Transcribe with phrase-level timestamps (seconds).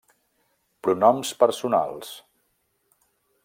[0.87, 2.11] Pronoms personals: